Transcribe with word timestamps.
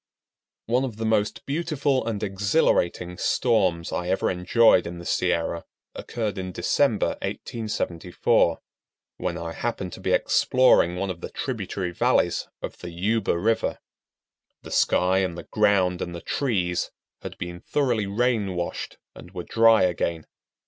One 0.65 0.83
of 0.83 0.97
the 0.97 1.05
most 1.05 1.45
beautiful 1.45 2.07
and 2.07 2.23
exhilarating 2.23 3.19
storms 3.19 3.91
I 3.91 4.07
ever 4.09 4.31
enjoyed 4.31 4.87
in 4.87 4.97
the 4.97 5.05
Sierra 5.05 5.63
occurred 5.93 6.39
in 6.39 6.51
December, 6.51 7.09
1874, 7.21 8.61
when 9.17 9.37
I 9.37 9.51
happened 9.53 9.93
to 9.93 9.99
be 9.99 10.11
exploring 10.11 10.95
one 10.95 11.11
of 11.11 11.21
the 11.21 11.29
tributary 11.29 11.91
valleys 11.91 12.47
of 12.63 12.79
the 12.79 12.89
Yuba 12.89 13.37
River. 13.37 13.77
The 14.63 14.71
sky 14.71 15.19
and 15.19 15.37
the 15.37 15.43
ground 15.43 16.01
and 16.01 16.15
the 16.15 16.21
trees 16.21 16.89
had 17.21 17.37
been 17.37 17.59
thoroughly 17.61 18.07
rain 18.07 18.55
washed 18.55 18.97
and 19.13 19.29
were 19.35 19.43
dry 19.43 19.83
again. 19.83 20.25